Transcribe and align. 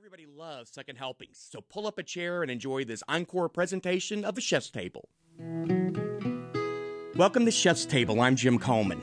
Everybody 0.00 0.24
loves 0.24 0.70
second 0.72 0.96
helpings, 0.96 1.46
so 1.52 1.60
pull 1.60 1.86
up 1.86 1.98
a 1.98 2.02
chair 2.02 2.40
and 2.40 2.50
enjoy 2.50 2.84
this 2.84 3.02
encore 3.06 3.50
presentation 3.50 4.24
of 4.24 4.34
the 4.34 4.40
Chef's 4.40 4.70
Table. 4.70 5.10
Welcome 7.16 7.44
to 7.44 7.50
Chef's 7.50 7.84
Table. 7.84 8.22
I'm 8.22 8.34
Jim 8.34 8.58
Coleman. 8.58 9.02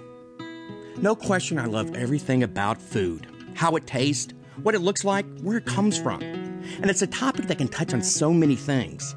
No 0.99 1.15
question, 1.15 1.60
I 1.60 1.65
love 1.65 1.94
everything 1.96 2.41
about 2.41 2.81
food 2.81 3.28
how 3.54 3.75
it 3.75 3.86
tastes, 3.86 4.33
what 4.63 4.73
it 4.73 4.79
looks 4.79 5.05
like, 5.05 5.28
where 5.41 5.57
it 5.57 5.68
comes 5.68 5.99
from. 5.99 6.20
And 6.23 6.89
it's 6.89 7.04
a 7.04 7.07
topic 7.07 7.45
that 7.45 7.59
can 7.59 7.68
touch 7.68 7.93
on 7.93 8.02
so 8.02 8.34
many 8.34 8.55
things. 8.55 9.16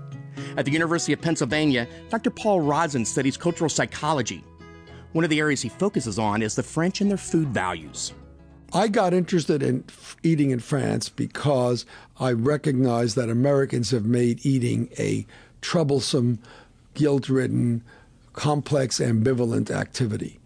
At 0.59 0.67
the 0.67 0.73
University 0.73 1.15
of 1.15 1.23
Pennsylvania, 1.23 1.89
Dr. 2.11 2.29
Paul 2.29 2.61
Rozin 2.61 3.07
studies 3.07 3.39
cultural 3.39 3.71
psychology. 3.71 4.45
One 5.13 5.25
of 5.25 5.31
the 5.31 5.39
areas 5.39 5.63
he 5.63 5.71
focuses 5.71 6.19
on 6.19 6.43
is 6.43 6.55
the 6.55 6.63
French 6.63 7.01
and 7.01 7.11
their 7.11 7.17
food 7.17 7.49
values. 7.49 8.13
I 8.73 8.87
got 8.87 9.13
interested 9.13 9.63
in 9.63 9.85
eating 10.23 10.51
in 10.51 10.61
France 10.61 11.09
because 11.09 11.85
I 12.21 12.33
recognized 12.33 13.17
that 13.17 13.29
Americans 13.29 13.91
have 13.91 14.05
made 14.05 14.47
eating 14.47 14.89
a 14.97 15.27
troublesome, 15.61 16.39
guilt 16.95 17.29
ridden, 17.29 17.83
complex, 18.33 19.01
ambivalent 19.01 19.71
activity. 19.71 20.39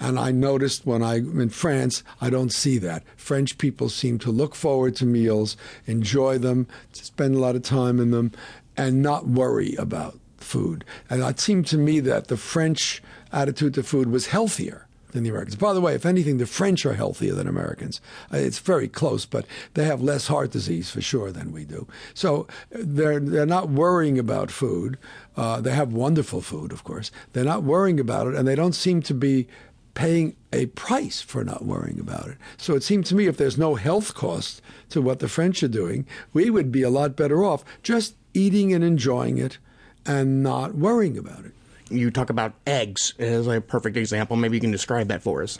And 0.00 0.18
I 0.18 0.32
noticed 0.32 0.86
when 0.86 1.02
I'm 1.02 1.40
in 1.40 1.50
France, 1.50 2.02
I 2.20 2.30
don't 2.30 2.52
see 2.52 2.78
that. 2.78 3.04
French 3.16 3.58
people 3.58 3.88
seem 3.88 4.18
to 4.20 4.30
look 4.30 4.54
forward 4.54 4.96
to 4.96 5.06
meals, 5.06 5.56
enjoy 5.86 6.38
them, 6.38 6.66
spend 6.92 7.36
a 7.36 7.40
lot 7.40 7.56
of 7.56 7.62
time 7.62 8.00
in 8.00 8.10
them, 8.10 8.32
and 8.76 9.02
not 9.02 9.28
worry 9.28 9.74
about 9.76 10.18
food. 10.36 10.84
And 11.10 11.22
it 11.22 11.38
seemed 11.38 11.66
to 11.68 11.78
me 11.78 12.00
that 12.00 12.26
the 12.28 12.36
French 12.36 13.02
attitude 13.32 13.74
to 13.74 13.82
food 13.82 14.10
was 14.10 14.28
healthier 14.28 14.87
than 15.12 15.22
the 15.22 15.30
Americans. 15.30 15.56
By 15.56 15.72
the 15.72 15.80
way, 15.80 15.94
if 15.94 16.06
anything, 16.06 16.38
the 16.38 16.46
French 16.46 16.84
are 16.86 16.94
healthier 16.94 17.34
than 17.34 17.48
Americans. 17.48 18.00
Uh, 18.32 18.38
it's 18.38 18.58
very 18.58 18.88
close, 18.88 19.26
but 19.26 19.46
they 19.74 19.84
have 19.84 20.02
less 20.02 20.26
heart 20.26 20.50
disease 20.50 20.90
for 20.90 21.00
sure 21.00 21.30
than 21.32 21.52
we 21.52 21.64
do. 21.64 21.86
So 22.14 22.46
they're 22.70 23.20
they're 23.20 23.46
not 23.46 23.70
worrying 23.70 24.18
about 24.18 24.50
food. 24.50 24.98
Uh, 25.36 25.60
they 25.60 25.72
have 25.72 25.92
wonderful 25.92 26.40
food, 26.40 26.72
of 26.72 26.84
course. 26.84 27.10
They're 27.32 27.44
not 27.44 27.62
worrying 27.62 28.00
about 28.00 28.26
it, 28.26 28.34
and 28.34 28.46
they 28.46 28.54
don't 28.54 28.74
seem 28.74 29.02
to 29.02 29.14
be 29.14 29.46
paying 29.94 30.36
a 30.52 30.66
price 30.66 31.20
for 31.20 31.42
not 31.42 31.64
worrying 31.64 31.98
about 31.98 32.28
it. 32.28 32.36
So 32.56 32.74
it 32.74 32.84
seemed 32.84 33.04
to 33.06 33.16
me 33.16 33.26
if 33.26 33.36
there's 33.36 33.58
no 33.58 33.74
health 33.74 34.14
cost 34.14 34.62
to 34.90 35.02
what 35.02 35.18
the 35.18 35.28
French 35.28 35.62
are 35.62 35.68
doing, 35.68 36.06
we 36.32 36.50
would 36.50 36.70
be 36.70 36.82
a 36.82 36.90
lot 36.90 37.16
better 37.16 37.44
off 37.44 37.64
just 37.82 38.14
eating 38.32 38.72
and 38.72 38.84
enjoying 38.84 39.38
it 39.38 39.58
and 40.06 40.42
not 40.42 40.76
worrying 40.76 41.18
about 41.18 41.44
it 41.44 41.52
you 41.90 42.10
talk 42.10 42.30
about 42.30 42.54
eggs 42.66 43.14
as 43.18 43.46
a 43.46 43.60
perfect 43.60 43.96
example. 43.96 44.36
Maybe 44.36 44.56
you 44.56 44.60
can 44.60 44.70
describe 44.70 45.08
that 45.08 45.22
for 45.22 45.42
us. 45.42 45.58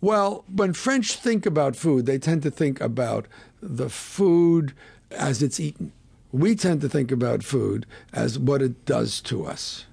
Well, 0.00 0.44
when 0.52 0.72
French 0.72 1.14
think 1.14 1.46
about 1.46 1.74
food, 1.74 2.06
they 2.06 2.18
tend 2.18 2.42
to 2.42 2.50
think 2.50 2.80
about 2.80 3.26
the 3.62 3.88
food 3.88 4.74
as 5.10 5.42
it's 5.42 5.58
eaten. 5.58 5.92
We 6.32 6.54
tend 6.54 6.80
to 6.82 6.88
think 6.88 7.10
about 7.10 7.42
food 7.42 7.86
as 8.12 8.38
what 8.38 8.60
it 8.60 8.84
does 8.84 9.20
to 9.22 9.46
us. 9.46 9.86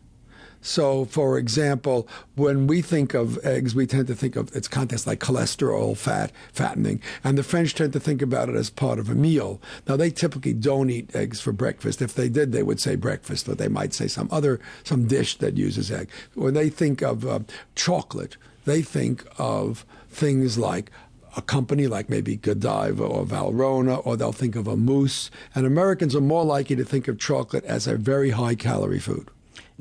So, 0.65 1.03
for 1.03 1.37
example, 1.37 2.07
when 2.35 2.67
we 2.67 2.81
think 2.81 3.13
of 3.13 3.37
eggs, 3.45 3.75
we 3.75 3.85
tend 3.85 4.07
to 4.07 4.15
think 4.15 4.37
of 4.37 4.55
its 4.55 4.69
contents 4.69 5.05
like 5.05 5.19
cholesterol, 5.19 5.95
fat, 5.97 6.31
fattening, 6.53 7.01
and 7.21 7.37
the 7.37 7.43
French 7.43 7.75
tend 7.75 7.91
to 7.93 7.99
think 7.99 8.21
about 8.21 8.47
it 8.47 8.55
as 8.55 8.69
part 8.69 8.97
of 8.97 9.09
a 9.09 9.13
meal. 9.13 9.59
Now, 9.89 9.97
they 9.97 10.09
typically 10.09 10.53
don't 10.53 10.89
eat 10.89 11.13
eggs 11.13 11.41
for 11.41 11.51
breakfast. 11.51 12.01
If 12.01 12.15
they 12.15 12.29
did, 12.29 12.53
they 12.53 12.63
would 12.63 12.79
say 12.79 12.95
breakfast, 12.95 13.45
but 13.45 13.57
they 13.57 13.67
might 13.67 13.93
say 13.93 14.07
some 14.07 14.29
other 14.31 14.61
some 14.85 15.05
dish 15.05 15.37
that 15.39 15.57
uses 15.57 15.91
egg. 15.91 16.09
When 16.33 16.53
they 16.53 16.69
think 16.69 17.01
of 17.01 17.25
uh, 17.25 17.39
chocolate, 17.75 18.37
they 18.63 18.81
think 18.81 19.25
of 19.37 19.85
things 20.09 20.57
like 20.57 20.91
a 21.35 21.41
company 21.41 21.87
like 21.87 22.09
maybe 22.09 22.37
Godiva 22.37 23.03
or 23.03 23.25
Valrhona, 23.25 24.01
or 24.05 24.15
they'll 24.15 24.31
think 24.31 24.55
of 24.55 24.67
a 24.67 24.77
mousse. 24.77 25.29
And 25.53 25.65
Americans 25.65 26.15
are 26.15 26.21
more 26.21 26.45
likely 26.45 26.77
to 26.77 26.85
think 26.85 27.09
of 27.09 27.19
chocolate 27.19 27.65
as 27.65 27.85
a 27.85 27.97
very 27.97 28.29
high 28.29 28.55
calorie 28.55 28.99
food. 28.99 29.27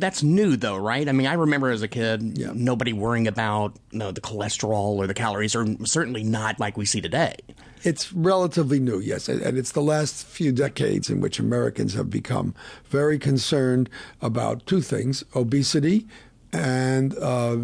That's 0.03 0.25
new, 0.25 0.57
though, 0.57 0.77
right? 0.79 1.09
I 1.09 1.13
mean, 1.13 1.29
I 1.29 1.35
remember 1.35 1.71
as 1.71 1.81
a 1.81 1.87
kid, 1.87 2.37
yeah. 2.37 2.51
nobody 2.53 2.93
worrying 2.93 3.29
about 3.29 3.79
you 3.93 4.01
know, 4.01 4.11
the 4.11 4.21
cholesterol 4.21 4.97
or 4.97 5.07
the 5.07 5.15
calories, 5.15 5.55
or 5.55 5.65
certainly 5.85 6.25
not 6.25 6.59
like 6.59 6.77
we 6.77 6.85
see 6.85 7.01
today. 7.01 7.37
It's 7.85 8.13
relatively 8.13 8.81
new, 8.81 8.99
yes, 8.99 9.29
and 9.29 9.57
it's 9.57 9.71
the 9.71 9.81
last 9.81 10.27
few 10.27 10.51
decades 10.51 11.09
in 11.09 11.21
which 11.21 11.39
Americans 11.39 11.95
have 11.95 12.11
become 12.11 12.53
very 12.87 13.17
concerned 13.17 13.89
about 14.21 14.67
two 14.67 14.81
things: 14.81 15.23
obesity 15.37 16.09
and 16.53 17.17
uh, 17.19 17.55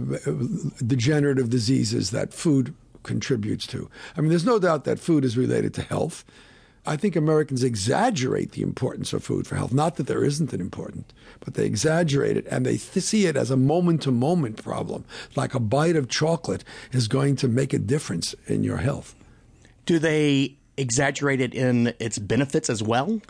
degenerative 0.86 1.50
diseases 1.50 2.12
that 2.12 2.32
food 2.32 2.72
contributes 3.02 3.66
to. 3.66 3.90
I 4.16 4.20
mean, 4.20 4.30
there's 4.30 4.46
no 4.46 4.60
doubt 4.60 4.84
that 4.84 5.00
food 5.00 5.24
is 5.24 5.36
related 5.36 5.74
to 5.74 5.82
health. 5.82 6.24
I 6.88 6.96
think 6.96 7.16
Americans 7.16 7.62
exaggerate 7.62 8.52
the 8.52 8.62
importance 8.62 9.12
of 9.12 9.22
food 9.22 9.46
for 9.46 9.56
health. 9.56 9.74
Not 9.74 9.96
that 9.96 10.06
there 10.06 10.24
isn't 10.24 10.54
an 10.54 10.60
important, 10.60 11.12
but 11.40 11.52
they 11.52 11.66
exaggerate 11.66 12.38
it 12.38 12.46
and 12.50 12.64
they 12.64 12.78
th- 12.78 13.04
see 13.04 13.26
it 13.26 13.36
as 13.36 13.50
a 13.50 13.58
moment 13.58 14.02
to 14.02 14.10
moment 14.10 14.62
problem, 14.62 15.04
like 15.36 15.54
a 15.54 15.60
bite 15.60 15.96
of 15.96 16.08
chocolate 16.08 16.64
is 16.92 17.06
going 17.06 17.36
to 17.36 17.48
make 17.48 17.74
a 17.74 17.78
difference 17.78 18.34
in 18.46 18.64
your 18.64 18.78
health. 18.78 19.14
Do 19.84 19.98
they 19.98 20.56
exaggerate 20.78 21.42
it 21.42 21.52
in 21.52 21.92
its 21.98 22.18
benefits 22.18 22.70
as 22.70 22.82
well? 22.82 23.20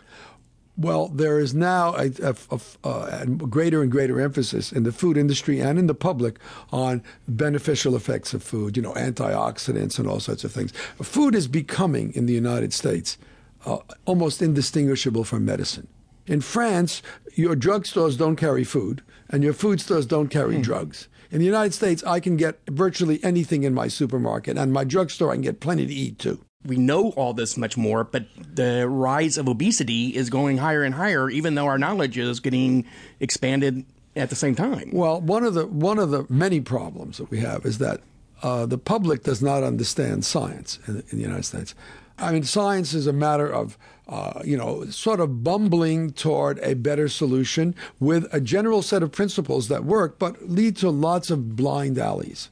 Well, 0.77 1.09
there 1.09 1.39
is 1.39 1.53
now 1.53 1.93
a, 1.95 2.09
a, 2.23 2.35
a, 2.49 2.89
a, 2.89 3.25
greater 3.25 3.81
and 3.81 3.91
greater 3.91 4.21
emphasis 4.21 4.71
in 4.71 4.83
the 4.83 4.93
food 4.93 5.17
industry 5.17 5.59
and 5.59 5.77
in 5.77 5.87
the 5.87 5.93
public 5.93 6.39
on 6.71 7.03
beneficial 7.27 7.97
effects 7.97 8.33
of 8.33 8.41
food, 8.41 8.77
you 8.77 8.83
know, 8.83 8.93
antioxidants 8.93 9.99
and 9.99 10.07
all 10.07 10.21
sorts 10.21 10.45
of 10.45 10.53
things. 10.53 10.71
Food 11.01 11.35
is 11.35 11.49
becoming, 11.49 12.13
in 12.13 12.27
the 12.27 12.33
United 12.33 12.71
States, 12.71 13.17
uh, 13.65 13.79
almost 14.05 14.41
indistinguishable 14.41 15.23
from 15.23 15.45
medicine. 15.45 15.87
In 16.27 16.41
France, 16.41 17.01
your 17.35 17.55
drugstores 17.55 18.17
don't 18.17 18.35
carry 18.35 18.63
food, 18.63 19.01
and 19.29 19.43
your 19.43 19.53
food 19.53 19.81
stores 19.81 20.05
don't 20.05 20.27
carry 20.27 20.55
mm. 20.55 20.63
drugs. 20.63 21.07
In 21.31 21.39
the 21.39 21.45
United 21.45 21.73
States, 21.73 22.03
I 22.03 22.19
can 22.19 22.37
get 22.37 22.59
virtually 22.69 23.23
anything 23.23 23.63
in 23.63 23.73
my 23.73 23.87
supermarket, 23.87 24.57
and 24.57 24.73
my 24.73 24.83
drugstore 24.83 25.31
I 25.31 25.35
can 25.35 25.41
get 25.41 25.59
plenty 25.59 25.85
to 25.85 25.93
eat 25.93 26.19
too. 26.19 26.43
We 26.65 26.75
know 26.75 27.11
all 27.11 27.33
this 27.33 27.55
much 27.55 27.77
more, 27.77 28.03
but 28.03 28.25
the 28.35 28.87
rise 28.87 29.37
of 29.37 29.47
obesity 29.47 30.15
is 30.15 30.29
going 30.29 30.57
higher 30.57 30.83
and 30.83 30.93
higher, 30.93 31.29
even 31.29 31.55
though 31.55 31.67
our 31.67 31.77
knowledge 31.77 32.17
is 32.17 32.39
getting 32.39 32.85
expanded 33.19 33.85
at 34.15 34.29
the 34.29 34.35
same 34.35 34.55
time. 34.55 34.89
Well, 34.91 35.21
one 35.21 35.43
of 35.43 35.53
the 35.53 35.67
one 35.67 35.99
of 35.99 36.09
the 36.09 36.25
many 36.29 36.59
problems 36.59 37.17
that 37.17 37.31
we 37.31 37.39
have 37.39 37.65
is 37.65 37.77
that 37.77 38.01
uh, 38.43 38.65
the 38.65 38.77
public 38.77 39.23
does 39.23 39.41
not 39.41 39.63
understand 39.63 40.25
science 40.25 40.79
in, 40.87 41.03
in 41.09 41.17
the 41.17 41.23
United 41.23 41.45
States. 41.45 41.75
I 42.17 42.33
mean, 42.33 42.43
science 42.43 42.93
is 42.93 43.07
a 43.07 43.13
matter 43.13 43.49
of, 43.49 43.77
uh, 44.07 44.41
you 44.43 44.57
know, 44.57 44.85
sort 44.85 45.19
of 45.19 45.43
bumbling 45.43 46.11
toward 46.11 46.59
a 46.59 46.73
better 46.73 47.07
solution 47.07 47.75
with 47.99 48.27
a 48.33 48.41
general 48.41 48.81
set 48.81 49.03
of 49.03 49.11
principles 49.11 49.67
that 49.69 49.85
work, 49.85 50.19
but 50.19 50.49
lead 50.49 50.75
to 50.77 50.89
lots 50.89 51.29
of 51.29 51.55
blind 51.55 51.97
alleys. 51.97 52.49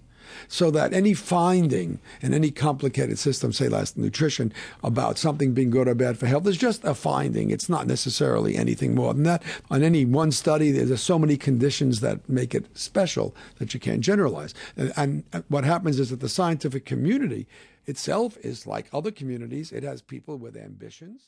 So 0.47 0.71
that 0.71 0.93
any 0.93 1.13
finding 1.13 1.99
in 2.21 2.33
any 2.33 2.51
complicated 2.51 3.19
system, 3.19 3.51
say 3.53 3.69
last 3.69 3.97
nutrition, 3.97 4.53
about 4.83 5.17
something 5.17 5.53
being 5.53 5.69
good 5.69 5.87
or 5.87 5.95
bad 5.95 6.17
for 6.17 6.27
health 6.27 6.47
is 6.47 6.57
just 6.57 6.83
a 6.83 6.93
finding. 6.93 7.51
It's 7.51 7.69
not 7.69 7.87
necessarily 7.87 8.55
anything 8.55 8.95
more 8.95 9.13
than 9.13 9.23
that. 9.23 9.43
On 9.69 9.83
any 9.83 10.05
one 10.05 10.31
study, 10.31 10.71
there's 10.71 11.01
so 11.01 11.19
many 11.19 11.37
conditions 11.37 11.99
that 12.01 12.27
make 12.29 12.53
it 12.55 12.65
special 12.77 13.35
that 13.59 13.73
you 13.73 13.79
can't 13.79 14.01
generalize. 14.01 14.53
And, 14.75 15.23
and 15.31 15.43
what 15.49 15.63
happens 15.63 15.99
is 15.99 16.09
that 16.09 16.19
the 16.19 16.29
scientific 16.29 16.85
community 16.85 17.47
itself 17.85 18.37
is 18.43 18.67
like 18.67 18.87
other 18.93 19.11
communities. 19.11 19.71
It 19.71 19.83
has 19.83 20.01
people 20.01 20.37
with 20.37 20.57
ambitions. 20.57 21.21